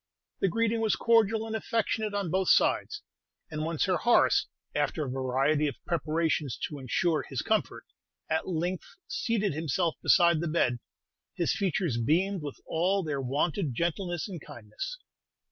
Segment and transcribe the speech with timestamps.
[0.39, 3.03] The greeting was cordial and affectionate on both sides;
[3.51, 7.85] and when Sir Horace, after a variety of preparations to ensure his comfort,
[8.27, 10.79] at length seated himself beside the bed,
[11.35, 14.97] his features beamed with all their wonted gentleness and kindness.